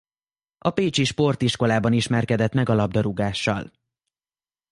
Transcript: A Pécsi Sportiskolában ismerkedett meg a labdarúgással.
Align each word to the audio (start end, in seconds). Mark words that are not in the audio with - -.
A 0.57 0.69
Pécsi 0.69 1.03
Sportiskolában 1.03 1.93
ismerkedett 1.93 2.53
meg 2.53 2.69
a 2.69 2.73
labdarúgással. 2.73 3.71